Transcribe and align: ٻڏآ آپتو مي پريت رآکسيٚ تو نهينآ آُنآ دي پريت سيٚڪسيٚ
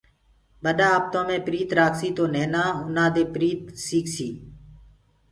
ٻڏآ 0.63 0.87
آپتو 0.97 1.19
مي 1.27 1.37
پريت 1.47 1.69
رآکسيٚ 1.79 2.15
تو 2.17 2.23
نهينآ 2.33 2.63
آُنآ 2.83 3.05
دي 3.15 3.23
پريت 3.33 3.61
سيٚڪسيٚ 3.87 4.33